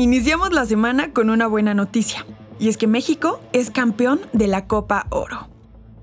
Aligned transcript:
Iniciamos 0.00 0.54
la 0.54 0.64
semana 0.64 1.12
con 1.12 1.28
una 1.28 1.46
buena 1.46 1.74
noticia, 1.74 2.24
y 2.58 2.70
es 2.70 2.78
que 2.78 2.86
México 2.86 3.38
es 3.52 3.70
campeón 3.70 4.18
de 4.32 4.46
la 4.46 4.66
Copa 4.66 5.06
Oro. 5.10 5.50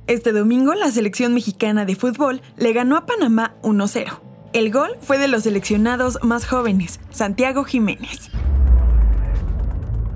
Este 0.05 0.33
domingo 0.33 0.75
la 0.75 0.91
selección 0.91 1.33
mexicana 1.33 1.83
de 1.83 1.95
fútbol 1.95 2.43
le 2.57 2.73
ganó 2.73 2.95
a 2.95 3.07
Panamá 3.07 3.55
1-0. 3.63 4.19
El 4.53 4.71
gol 4.71 4.91
fue 5.01 5.17
de 5.17 5.27
los 5.27 5.41
seleccionados 5.41 6.19
más 6.21 6.45
jóvenes, 6.45 6.99
Santiago 7.09 7.63
Jiménez. 7.63 8.29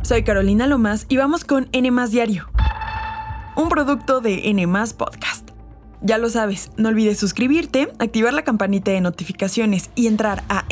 Soy 0.04 0.23
Carolina 0.23 0.68
Lomas 0.68 1.07
y 1.09 1.18
vamos 1.18 1.43
con 1.43 1.68
N 1.71 1.91
Diario, 2.11 2.52
un 3.55 3.68
producto 3.70 4.21
de 4.21 4.48
N 4.52 4.68
Podcast. 4.95 5.50
Ya 6.02 6.20
lo 6.20 6.29
sabes, 6.29 6.70
no 6.77 6.89
olvides 6.89 7.18
suscribirte, 7.18 7.91
activar 7.98 8.34
la 8.34 8.43
campanita 8.43 8.91
de 8.91 9.02
notificaciones 9.02 9.89
y 9.95 10.05
entrar 10.05 10.43
a 10.50 10.66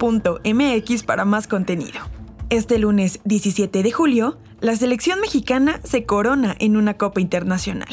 nmas.com.mx 0.00 1.02
para 1.02 1.24
más 1.24 1.46
contenido. 1.46 2.00
Este 2.50 2.78
lunes 2.78 3.20
17 3.24 3.82
de 3.82 3.90
julio, 3.90 4.38
la 4.60 4.76
selección 4.76 5.20
mexicana 5.20 5.80
se 5.82 6.04
corona 6.04 6.54
en 6.58 6.76
una 6.76 6.94
Copa 6.94 7.20
Internacional. 7.20 7.88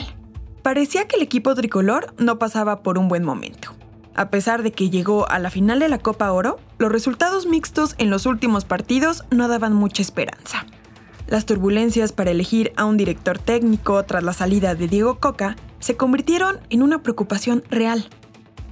Parecía 0.61 1.07
que 1.07 1.15
el 1.15 1.23
equipo 1.23 1.55
tricolor 1.55 2.13
no 2.17 2.37
pasaba 2.37 2.83
por 2.83 2.97
un 2.97 3.07
buen 3.07 3.23
momento. 3.23 3.73
A 4.13 4.29
pesar 4.29 4.61
de 4.61 4.71
que 4.71 4.89
llegó 4.89 5.27
a 5.29 5.39
la 5.39 5.49
final 5.49 5.79
de 5.79 5.89
la 5.89 5.97
Copa 5.97 6.31
Oro, 6.31 6.59
los 6.77 6.91
resultados 6.91 7.45
mixtos 7.47 7.95
en 7.97 8.09
los 8.09 8.25
últimos 8.25 8.65
partidos 8.65 9.23
no 9.31 9.47
daban 9.47 9.73
mucha 9.73 10.01
esperanza. 10.01 10.65
Las 11.27 11.45
turbulencias 11.45 12.11
para 12.11 12.31
elegir 12.31 12.73
a 12.75 12.83
un 12.83 12.97
director 12.97 13.39
técnico 13.39 14.03
tras 14.03 14.21
la 14.21 14.33
salida 14.33 14.75
de 14.75 14.89
Diego 14.89 15.17
Coca 15.19 15.55
se 15.79 15.95
convirtieron 15.95 16.59
en 16.69 16.83
una 16.83 17.01
preocupación 17.01 17.63
real. 17.69 18.09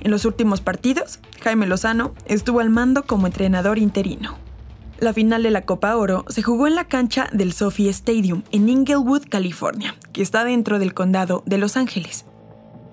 En 0.01 0.11
los 0.11 0.25
últimos 0.25 0.61
partidos, 0.61 1.19
Jaime 1.41 1.67
Lozano 1.67 2.13
estuvo 2.25 2.59
al 2.59 2.69
mando 2.69 3.03
como 3.03 3.27
entrenador 3.27 3.77
interino. 3.77 4.37
La 4.99 5.13
final 5.13 5.43
de 5.43 5.51
la 5.51 5.61
Copa 5.61 5.95
Oro 5.95 6.25
se 6.27 6.41
jugó 6.41 6.67
en 6.67 6.75
la 6.75 6.85
cancha 6.85 7.29
del 7.31 7.53
Sophie 7.53 7.89
Stadium 7.89 8.43
en 8.51 8.67
Inglewood, 8.67 9.23
California, 9.29 9.95
que 10.11 10.21
está 10.21 10.43
dentro 10.43 10.79
del 10.79 10.93
condado 10.93 11.43
de 11.45 11.57
Los 11.57 11.77
Ángeles. 11.77 12.25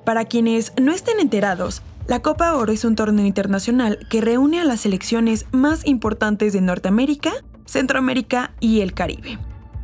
Para 0.05 0.25
quienes 0.25 0.73
no 0.81 0.93
estén 0.93 1.19
enterados, 1.19 1.83
la 2.07 2.23
Copa 2.23 2.55
Oro 2.55 2.73
es 2.73 2.85
un 2.85 2.95
torneo 2.95 3.27
internacional 3.27 3.99
que 4.09 4.21
reúne 4.21 4.61
a 4.61 4.65
las 4.65 4.83
selecciones 4.83 5.47
más 5.51 5.85
importantes 5.85 6.53
de 6.53 6.61
Norteamérica, 6.61 7.33
Centroamérica 7.65 8.53
y 8.61 8.83
el 8.83 8.95
Caribe. 8.95 9.41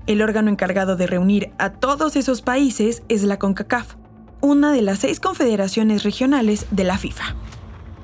El 0.06 0.22
órgano 0.22 0.48
encargado 0.48 0.94
de 0.94 1.08
reunir 1.08 1.50
a 1.58 1.70
todos 1.70 2.14
esos 2.14 2.42
países 2.42 3.02
es 3.08 3.24
la 3.24 3.40
CONCACAF, 3.40 3.96
una 4.42 4.72
de 4.72 4.82
las 4.82 4.98
seis 4.98 5.20
confederaciones 5.20 6.02
regionales 6.02 6.66
de 6.70 6.84
la 6.84 6.98
FIFA. 6.98 7.36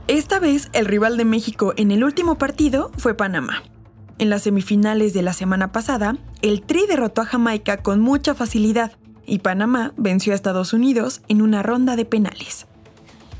Esta 0.06 0.38
vez 0.38 0.70
el 0.72 0.86
rival 0.86 1.18
de 1.18 1.26
México 1.26 1.74
en 1.76 1.90
el 1.90 2.04
último 2.04 2.38
partido 2.38 2.90
fue 2.96 3.14
Panamá. 3.14 3.64
En 4.18 4.30
las 4.30 4.42
semifinales 4.42 5.12
de 5.12 5.22
la 5.22 5.32
semana 5.32 5.72
pasada, 5.72 6.16
el 6.40 6.62
Tri 6.62 6.86
derrotó 6.88 7.22
a 7.22 7.26
Jamaica 7.26 7.78
con 7.78 8.00
mucha 8.00 8.34
facilidad 8.34 8.92
y 9.26 9.40
Panamá 9.40 9.92
venció 9.96 10.32
a 10.32 10.36
Estados 10.36 10.72
Unidos 10.72 11.22
en 11.28 11.42
una 11.42 11.62
ronda 11.62 11.96
de 11.96 12.04
penales. 12.04 12.66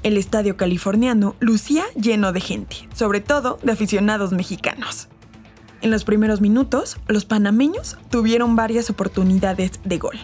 El 0.02 0.16
estadio 0.16 0.56
californiano 0.56 1.36
lucía 1.40 1.84
lleno 1.94 2.32
de 2.32 2.40
gente, 2.40 2.88
sobre 2.94 3.20
todo 3.20 3.58
de 3.62 3.72
aficionados 3.72 4.32
mexicanos. 4.32 5.08
En 5.80 5.90
los 5.92 6.04
primeros 6.04 6.40
minutos, 6.40 6.98
los 7.06 7.24
panameños 7.24 7.96
tuvieron 8.10 8.56
varias 8.56 8.90
oportunidades 8.90 9.80
de 9.84 9.98
gol, 9.98 10.18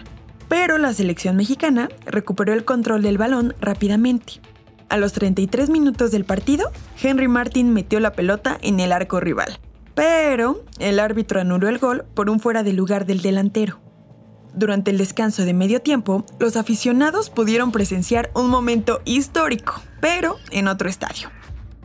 pero 0.49 0.79
la 0.79 0.93
selección 0.93 1.37
mexicana 1.37 1.89
recuperó 2.07 2.53
el 2.53 2.65
control 2.65 3.03
del 3.03 3.19
balón 3.19 3.55
rápidamente. 3.61 4.41
A 4.89 4.97
los 4.97 5.13
33 5.13 5.71
minutos 5.71 6.11
del 6.11 6.25
partido, 6.25 6.71
Henry 7.03 7.29
Martin 7.29 7.73
metió 7.73 8.01
la 8.01 8.13
pelota 8.13 8.59
en 8.63 8.81
el 8.81 8.93
arco 8.93 9.21
rival, 9.21 9.59
pero 9.95 10.63
el 10.79 11.01
árbitro 11.01 11.41
anuló 11.41 11.69
el 11.69 11.79
gol 11.79 12.05
por 12.15 12.31
un 12.31 12.41
fuera 12.41 12.63
de 12.63 12.73
lugar 12.73 13.07
del 13.07 13.23
delantero. 13.23 13.81
Durante 14.55 14.93
el 14.93 14.99
descanso 14.99 15.45
de 15.45 15.53
medio 15.53 15.83
tiempo, 15.83 16.25
los 16.39 16.57
aficionados 16.57 17.29
pudieron 17.29 17.73
presenciar 17.73 18.31
un 18.35 18.49
momento 18.49 19.01
histórico, 19.05 19.83
pero 20.01 20.37
en 20.53 20.69
otro 20.69 20.89
estadio. 20.89 21.29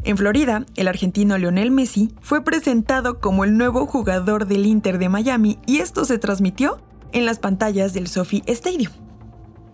En 0.03 0.18
Florida, 0.18 0.66
el 0.75 0.88
argentino 0.88 1.38
Lionel 1.38 1.72
Messi 1.72 2.14
fue 2.22 2.44
presentado 2.44 3.19
como 3.19 3.44
el 3.44 3.58
nuevo 3.58 3.86
jugador 3.86 4.46
del 4.46 4.66
Inter 4.66 4.98
de 4.98 5.09
Miami 5.09 5.58
y 5.66 5.80
esto 5.80 6.06
se 6.06 6.19
transmitió 6.19 6.80
en 7.12 7.25
las 7.25 7.40
pantallas 7.40 7.94
del 7.94 8.08
Sophie 8.08 8.44
Stadium. 8.47 8.92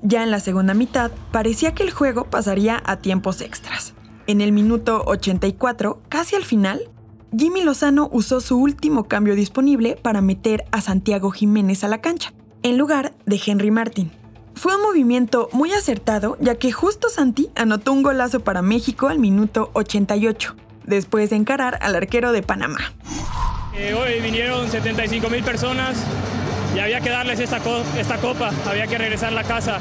Ya 0.02 0.24
en 0.24 0.32
la 0.32 0.40
segunda 0.40 0.74
mitad, 0.74 1.12
parecía 1.32 1.74
que 1.74 1.84
el 1.84 1.92
juego 1.92 2.26
pasaría 2.26 2.82
a 2.86 2.98
tiempos 2.98 3.42
extras. 3.42 3.94
En 4.28 4.42
el 4.42 4.52
minuto 4.52 5.04
84, 5.06 6.02
casi 6.10 6.36
al 6.36 6.46
final, 6.46 6.90
Jimmy 7.38 7.64
Lozano 7.64 8.10
usó 8.12 8.40
su 8.40 8.58
último 8.58 9.06
cambio 9.06 9.36
disponible 9.36 9.98
para 10.02 10.22
meter 10.22 10.66
a 10.72 10.82
Santiago 10.82 11.32
Jiménez 11.32 11.84
a 11.84 11.88
la 11.88 12.02
cancha 12.02 12.34
en 12.64 12.78
lugar 12.78 13.14
de 13.26 13.40
Henry 13.46 13.72
Martin. 13.72 14.12
Fue 14.56 14.76
un 14.76 14.82
movimiento 14.82 15.50
muy 15.52 15.72
acertado 15.74 16.38
ya 16.40 16.56
que 16.56 16.72
justo 16.72 17.10
Santi 17.10 17.50
anotó 17.56 17.92
un 17.92 18.04
golazo 18.04 18.40
para 18.40 18.62
México 18.62 19.10
al 19.10 19.20
minuto 19.20 19.70
88, 19.74 20.56
después 20.86 21.30
de 21.30 21.36
encarar 21.36 21.78
al 21.82 21.96
arquero 21.96 22.32
de 22.32 22.42
Panamá. 22.42 22.80
Eh, 23.76 23.94
hoy 23.94 24.22
vinieron 24.22 24.70
75 24.70 25.30
mil 25.30 25.44
personas 25.44 25.98
y 26.76 26.80
había 26.80 27.00
que 27.00 27.10
darles 27.10 27.40
esta, 27.40 27.62
esta 27.98 28.18
copa, 28.18 28.52
había 28.68 28.88
que 28.88 28.98
regresar 28.98 29.30
a 29.30 29.36
la 29.36 29.44
casa. 29.44 29.80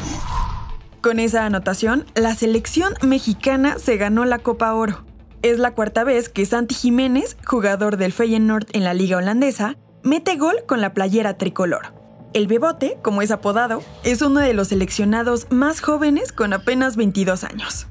Con 1.01 1.19
esa 1.19 1.45
anotación, 1.45 2.07
la 2.15 2.35
selección 2.35 2.95
mexicana 3.03 3.79
se 3.79 3.97
ganó 3.97 4.25
la 4.25 4.39
Copa 4.39 4.73
Oro. 4.75 5.05
Es 5.43 5.59
la 5.59 5.75
cuarta 5.75 6.05
vez 6.05 6.29
que 6.29 6.47
Santi 6.47 6.75
Jiménez, 6.75 7.37
jugador 7.45 7.97
del 7.97 8.13
Feyenoord 8.13 8.69
en 8.73 8.85
la 8.85 8.95
liga 8.95 9.19
holandesa, 9.19 9.77
mete 10.03 10.37
gol 10.37 10.57
con 10.67 10.81
la 10.81 10.95
playera 10.95 11.37
tricolor. 11.37 11.95
El 12.33 12.47
Bebote, 12.47 12.97
como 13.03 13.23
es 13.23 13.31
apodado, 13.31 13.83
es 14.03 14.23
uno 14.23 14.41
de 14.41 14.55
los 14.55 14.69
seleccionados 14.69 15.47
más 15.51 15.81
jóvenes 15.81 16.33
con 16.33 16.53
apenas 16.53 16.97
22 16.97 17.45
años. 17.45 17.87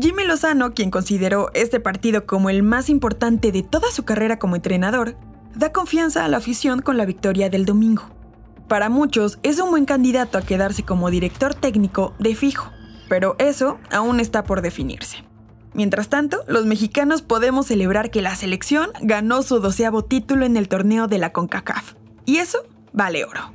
Jimmy 0.00 0.24
Lozano, 0.24 0.72
quien 0.72 0.90
consideró 0.90 1.50
este 1.54 1.80
partido 1.80 2.26
como 2.26 2.50
el 2.50 2.62
más 2.62 2.88
importante 2.88 3.52
de 3.52 3.62
toda 3.62 3.90
su 3.92 4.04
carrera 4.04 4.38
como 4.38 4.56
entrenador, 4.56 5.16
da 5.54 5.72
confianza 5.72 6.24
a 6.24 6.28
la 6.28 6.38
afición 6.38 6.82
con 6.82 6.96
la 6.96 7.04
victoria 7.04 7.50
del 7.50 7.66
domingo. 7.66 8.08
Para 8.68 8.88
muchos 8.88 9.38
es 9.42 9.60
un 9.60 9.70
buen 9.70 9.84
candidato 9.84 10.38
a 10.38 10.42
quedarse 10.42 10.84
como 10.84 11.10
director 11.10 11.54
técnico 11.54 12.14
de 12.18 12.34
fijo, 12.34 12.70
pero 13.08 13.36
eso 13.38 13.78
aún 13.90 14.20
está 14.20 14.44
por 14.44 14.62
definirse. 14.62 15.18
Mientras 15.74 16.08
tanto, 16.08 16.44
los 16.46 16.66
mexicanos 16.66 17.20
podemos 17.20 17.66
celebrar 17.66 18.10
que 18.10 18.22
la 18.22 18.36
selección 18.36 18.90
ganó 19.02 19.42
su 19.42 19.58
doceavo 19.58 20.04
título 20.04 20.46
en 20.46 20.56
el 20.56 20.68
torneo 20.68 21.08
de 21.08 21.18
la 21.18 21.32
CONCACAF. 21.32 21.94
Y 22.24 22.36
eso 22.36 22.64
vale 22.92 23.24
oro. 23.24 23.52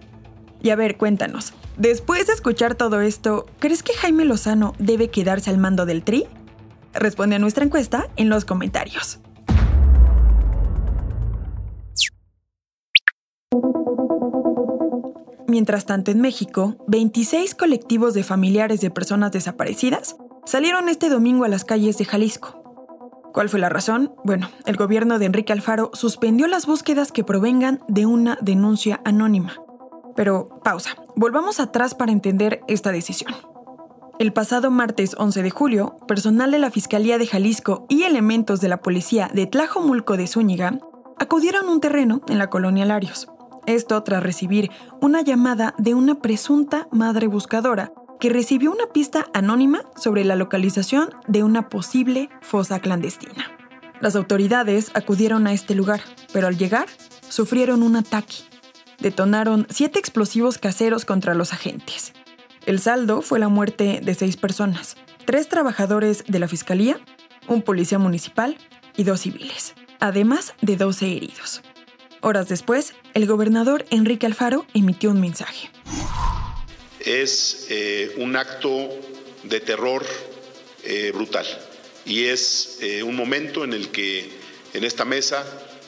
Y 0.61 0.69
a 0.69 0.75
ver, 0.75 0.97
cuéntanos, 0.97 1.53
después 1.77 2.27
de 2.27 2.33
escuchar 2.33 2.75
todo 2.75 3.01
esto, 3.01 3.45
¿crees 3.59 3.81
que 3.81 3.93
Jaime 3.93 4.25
Lozano 4.25 4.73
debe 4.77 5.09
quedarse 5.09 5.49
al 5.49 5.57
mando 5.57 5.85
del 5.85 6.03
Tri? 6.03 6.27
Responde 6.93 7.37
a 7.37 7.39
nuestra 7.39 7.63
encuesta 7.63 8.09
en 8.17 8.29
los 8.29 8.45
comentarios. 8.45 9.19
Mientras 15.49 15.87
tanto, 15.87 16.11
en 16.11 16.21
México, 16.21 16.75
26 16.87 17.55
colectivos 17.55 18.13
de 18.13 18.23
familiares 18.23 18.81
de 18.81 18.91
personas 18.91 19.31
desaparecidas 19.31 20.15
salieron 20.45 20.89
este 20.89 21.09
domingo 21.09 21.43
a 21.43 21.47
las 21.47 21.65
calles 21.65 21.97
de 21.97 22.05
Jalisco. 22.05 22.61
¿Cuál 23.33 23.49
fue 23.49 23.59
la 23.59 23.69
razón? 23.69 24.13
Bueno, 24.23 24.47
el 24.67 24.77
gobierno 24.77 25.17
de 25.17 25.25
Enrique 25.25 25.51
Alfaro 25.51 25.89
suspendió 25.95 26.47
las 26.47 26.67
búsquedas 26.67 27.11
que 27.11 27.23
provengan 27.23 27.79
de 27.87 28.05
una 28.05 28.37
denuncia 28.41 29.01
anónima. 29.03 29.53
Pero 30.15 30.61
pausa, 30.63 30.91
volvamos 31.15 31.59
atrás 31.59 31.95
para 31.95 32.11
entender 32.11 32.61
esta 32.67 32.91
decisión. 32.91 33.33
El 34.19 34.33
pasado 34.33 34.69
martes 34.69 35.15
11 35.17 35.41
de 35.41 35.49
julio, 35.49 35.97
personal 36.07 36.51
de 36.51 36.59
la 36.59 36.69
Fiscalía 36.69 37.17
de 37.17 37.25
Jalisco 37.25 37.87
y 37.89 38.03
elementos 38.03 38.61
de 38.61 38.67
la 38.67 38.81
policía 38.81 39.31
de 39.33 39.47
Tlajomulco 39.47 40.15
de 40.15 40.27
Zúñiga 40.27 40.79
acudieron 41.17 41.65
a 41.65 41.71
un 41.71 41.81
terreno 41.81 42.21
en 42.27 42.37
la 42.37 42.51
colonia 42.51 42.85
Larios. 42.85 43.29
Esto 43.69 44.01
tras 44.03 44.23
recibir 44.23 44.71
una 44.99 45.21
llamada 45.21 45.75
de 45.77 45.93
una 45.93 46.15
presunta 46.15 46.87
madre 46.91 47.27
buscadora 47.27 47.93
que 48.19 48.29
recibió 48.29 48.71
una 48.71 48.87
pista 48.87 49.27
anónima 49.33 49.83
sobre 49.95 50.25
la 50.25 50.35
localización 50.35 51.09
de 51.27 51.43
una 51.43 51.69
posible 51.69 52.29
fosa 52.41 52.79
clandestina. 52.79 53.45
Las 54.01 54.15
autoridades 54.15 54.91
acudieron 54.93 55.45
a 55.45 55.53
este 55.53 55.75
lugar, 55.75 56.01
pero 56.33 56.47
al 56.47 56.57
llegar 56.57 56.87
sufrieron 57.29 57.83
un 57.83 57.95
ataque 57.95 58.49
detonaron 58.99 59.65
siete 59.69 59.99
explosivos 59.99 60.57
caseros 60.57 61.05
contra 61.05 61.33
los 61.33 61.53
agentes. 61.53 62.13
El 62.65 62.79
saldo 62.79 63.21
fue 63.21 63.39
la 63.39 63.49
muerte 63.49 64.01
de 64.03 64.15
seis 64.15 64.35
personas, 64.35 64.97
tres 65.25 65.47
trabajadores 65.47 66.23
de 66.27 66.39
la 66.39 66.47
Fiscalía, 66.47 66.99
un 67.47 67.61
policía 67.61 67.99
municipal 67.99 68.57
y 68.97 69.03
dos 69.03 69.21
civiles, 69.21 69.75
además 69.99 70.53
de 70.61 70.75
12 70.75 71.15
heridos. 71.15 71.61
Horas 72.21 72.49
después, 72.49 72.93
el 73.13 73.25
gobernador 73.27 73.85
Enrique 73.91 74.25
Alfaro 74.25 74.65
emitió 74.73 75.09
un 75.11 75.21
mensaje. 75.21 75.71
Es 76.99 77.67
eh, 77.69 78.13
un 78.17 78.35
acto 78.35 78.89
de 79.43 79.61
terror 79.61 80.05
eh, 80.83 81.11
brutal 81.13 81.45
y 82.05 82.25
es 82.25 82.79
eh, 82.81 83.03
un 83.03 83.15
momento 83.15 83.63
en 83.63 83.71
el 83.71 83.89
que 83.89 84.29
en 84.73 84.83
esta 84.83 85.05
mesa 85.05 85.45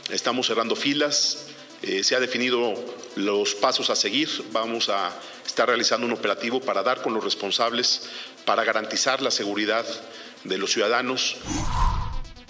estamos 0.10 0.48
cerrando 0.48 0.76
filas, 0.76 1.48
se 2.04 2.16
ha 2.16 2.20
definido 2.20 2.76
los 3.16 3.56
pasos 3.56 3.90
a 3.90 3.96
seguir, 3.96 4.30
vamos 4.52 4.90
a 4.90 5.12
estar 5.46 5.68
realizando 5.68 6.06
un 6.06 6.14
operativo 6.14 6.62
para 6.62 6.84
dar 6.84 7.02
con 7.02 7.12
los 7.12 7.24
responsables, 7.24 8.04
para 8.46 8.64
garantizar 8.64 9.20
la 9.24 9.32
seguridad 9.32 9.84
de 10.44 10.58
los 10.60 10.72
ciudadanos. 10.72 11.38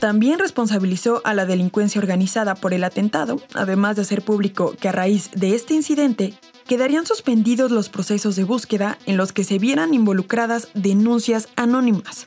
También 0.01 0.39
responsabilizó 0.39 1.21
a 1.25 1.36
la 1.36 1.45
delincuencia 1.45 2.01
organizada 2.01 2.56
por 2.56 2.74
el 2.74 2.83
atentado, 2.83 3.39
además 3.53 3.95
de 3.95 4.01
hacer 4.01 4.24
público 4.24 4.74
que 4.80 4.89
a 4.89 4.92
raíz 4.92 5.30
de 5.36 5.53
este 5.53 5.75
incidente 5.75 6.33
quedarían 6.65 7.06
suspendidos 7.06 7.69
los 7.69 7.89
procesos 7.89 8.36
de 8.36 8.44
búsqueda 8.44 8.98
en 9.06 9.15
los 9.15 9.31
que 9.31 9.44
se 9.44 9.59
vieran 9.59 9.94
involucradas 9.94 10.69
denuncias 10.74 11.50
anónimas, 11.56 12.25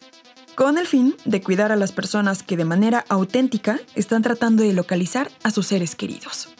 con 0.54 0.78
el 0.78 0.86
fin 0.86 1.16
de 1.24 1.42
cuidar 1.42 1.72
a 1.72 1.76
las 1.76 1.90
personas 1.90 2.44
que 2.44 2.56
de 2.56 2.64
manera 2.64 3.04
auténtica 3.08 3.80
están 3.96 4.22
tratando 4.22 4.62
de 4.62 4.72
localizar 4.72 5.32
a 5.42 5.50
sus 5.50 5.66
seres 5.66 5.96
queridos. 5.96 6.50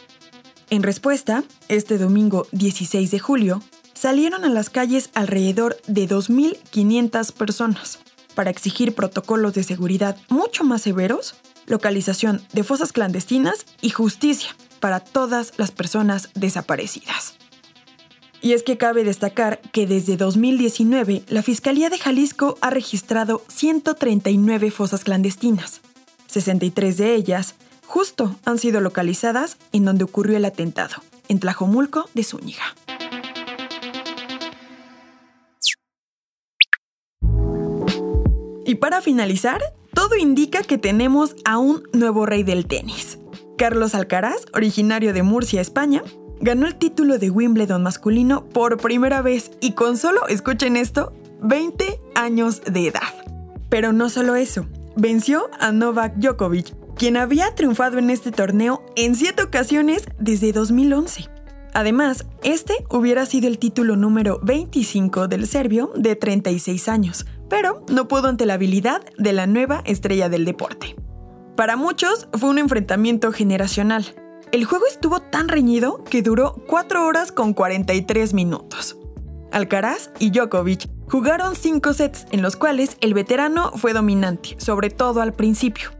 En 0.69 0.83
respuesta, 0.83 1.45
este 1.69 1.97
domingo 1.97 2.49
16 2.51 3.13
de 3.13 3.21
julio, 3.21 3.63
salieron 3.93 4.45
a 4.45 4.49
las 4.49 4.69
calles 4.69 5.11
alrededor 5.15 5.77
de 5.87 6.09
2.500 6.09 7.31
personas 7.31 8.01
para 8.35 8.51
exigir 8.51 8.95
protocolos 8.95 9.55
de 9.55 9.63
seguridad 9.63 10.17
mucho 10.29 10.65
más 10.65 10.83
severos, 10.83 11.35
localización 11.67 12.43
de 12.53 12.65
fosas 12.65 12.93
clandestinas 12.93 13.67
y 13.81 13.91
justicia 13.91 14.55
para 14.81 15.01
todas 15.01 15.53
las 15.57 15.71
personas 15.71 16.31
desaparecidas. 16.35 17.37
Y 18.43 18.53
es 18.53 18.63
que 18.63 18.77
cabe 18.77 19.05
destacar 19.05 19.59
que 19.73 19.87
desde 19.87 20.19
2019 20.19 21.23
la 21.29 21.43
Fiscalía 21.43 21.89
de 21.89 21.99
Jalisco 21.99 22.59
ha 22.61 22.69
registrado 22.69 23.43
139 23.49 24.71
fosas 24.71 25.03
clandestinas. 25.03 25.81
63 26.27 26.99
de 26.99 27.15
ellas 27.15 27.55
justo 27.87 28.37
han 28.45 28.59
sido 28.59 28.83
localizadas 28.83 29.57
en 29.73 29.87
donde 29.87 30.05
ocurrió 30.05 30.37
el 30.37 30.45
atentado, 30.45 30.97
en 31.29 31.39
Tlajomulco 31.41 32.11
de 32.13 32.25
Zúñiga. 32.25 32.75
Y 38.67 38.77
para 38.77 39.03
finalizar, 39.03 39.61
todo 39.93 40.17
indica 40.17 40.63
que 40.63 40.79
tenemos 40.79 41.37
a 41.45 41.59
un 41.59 41.83
nuevo 41.93 42.25
rey 42.25 42.43
del 42.43 42.67
tenis. 42.67 43.19
Carlos 43.59 43.95
Alcaraz, 43.95 44.47
originario 44.55 45.13
de 45.13 45.23
Murcia, 45.23 45.61
España, 45.61 46.03
ganó 46.41 46.67
el 46.67 46.77
título 46.77 47.19
de 47.19 47.31
Wimbledon 47.31 47.83
masculino 47.83 48.49
por 48.49 48.79
primera 48.79 49.23
vez 49.23 49.51
y 49.61 49.73
con 49.73 49.97
solo, 49.97 50.27
escuchen 50.29 50.77
esto, 50.77 51.13
20 51.43 52.01
años 52.15 52.63
de 52.63 52.89
edad. 52.89 53.01
Pero 53.69 53.93
no 53.93 54.09
solo 54.09 54.35
eso, 54.35 54.67
venció 54.97 55.51
a 55.61 55.71
Novak 55.71 56.17
Djokovic, 56.17 56.75
quien 56.97 57.17
había 57.17 57.55
triunfado 57.55 57.99
en 57.99 58.11
este 58.11 58.33
torneo 58.33 58.85
en 58.97 59.15
7 59.15 59.43
ocasiones 59.43 60.05
desde 60.19 60.53
2011. 60.53 61.29
Además, 61.75 62.25
este 62.43 62.73
hubiera 62.89 63.27
sido 63.27 63.49
el 63.49 63.59
título 63.59 63.97
número 63.97 64.39
25 64.43 65.29
del 65.29 65.47
serbio 65.49 65.93
de 65.97 66.15
36 66.15 66.89
años, 66.89 67.27
pero 67.49 67.85
no 67.89 68.09
pudo 68.09 68.29
ante 68.29 68.47
la 68.47 68.55
habilidad 68.55 69.03
de 69.19 69.33
la 69.33 69.47
nueva 69.47 69.83
estrella 69.85 70.29
del 70.29 70.45
deporte. 70.45 70.97
Para 71.57 71.77
muchos 71.77 72.29
fue 72.33 72.51
un 72.51 72.59
enfrentamiento 72.59 73.31
generacional. 73.33 74.05
El 74.51 74.65
juego 74.65 74.87
estuvo 74.87 75.21
tan 75.21 75.49
reñido 75.49 76.03
que 76.05 76.23
duró 76.23 76.55
4 76.67 77.07
horas 77.07 77.33
con 77.33 77.55
43 77.55 78.35
minutos. 78.35 78.97
Alcaraz 79.53 80.11
y 80.19 80.31
Djokovic 80.31 80.89
jugaron 81.09 81.55
5 81.55 81.93
sets 81.93 82.27
en 82.33 82.43
los 82.43 82.57
cuales 82.57 82.97
el 83.01 83.15
veterano 83.15 83.71
fue 83.77 83.93
dominante, 83.93 84.57
sobre 84.59 84.91
todo 84.91 85.21
al 85.21 85.33
principio. 85.33 85.91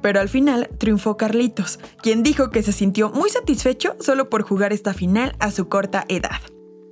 Pero 0.00 0.20
al 0.20 0.28
final 0.28 0.70
triunfó 0.78 1.16
Carlitos, 1.16 1.78
quien 2.02 2.22
dijo 2.22 2.50
que 2.50 2.62
se 2.62 2.72
sintió 2.72 3.10
muy 3.10 3.30
satisfecho 3.30 3.96
solo 4.00 4.30
por 4.30 4.42
jugar 4.42 4.72
esta 4.72 4.94
final 4.94 5.34
a 5.38 5.50
su 5.50 5.68
corta 5.68 6.04
edad. 6.08 6.40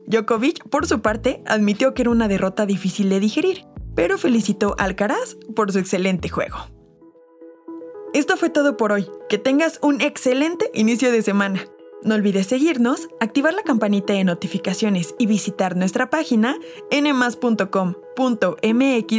Djokovic, 0.06 0.68
por 0.68 0.86
su 0.86 1.00
parte, 1.00 1.42
admitió 1.46 1.94
que 1.94 2.02
era 2.02 2.10
una 2.10 2.28
derrota 2.28 2.66
difícil 2.66 3.08
de 3.08 3.20
digerir, 3.20 3.64
pero 3.94 4.18
felicitó 4.18 4.74
Alcaraz 4.78 5.36
por 5.54 5.72
su 5.72 5.78
excelente 5.78 6.28
juego. 6.28 6.56
Esto 8.14 8.36
fue 8.36 8.50
todo 8.50 8.76
por 8.76 8.92
hoy. 8.92 9.08
Que 9.28 9.38
tengas 9.38 9.78
un 9.82 10.02
excelente 10.02 10.70
inicio 10.74 11.10
de 11.10 11.22
semana. 11.22 11.64
No 12.02 12.14
olvides 12.14 12.46
seguirnos, 12.48 13.08
activar 13.20 13.54
la 13.54 13.62
campanita 13.62 14.12
de 14.12 14.24
notificaciones 14.24 15.14
y 15.18 15.26
visitar 15.26 15.76
nuestra 15.76 16.10
página 16.10 16.56
nmas.com.mx 16.90 17.68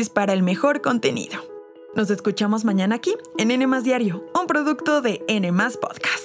para 0.10 0.34
el 0.34 0.44
mejor 0.44 0.82
contenido. 0.82 1.40
Nos 1.96 2.10
escuchamos 2.10 2.66
mañana 2.66 2.96
aquí 2.96 3.16
en 3.38 3.52
N 3.52 3.82
Diario, 3.82 4.26
un 4.40 4.48
producto 4.48 5.02
de 5.02 5.24
N 5.28 5.52
Podcast. 5.80 6.23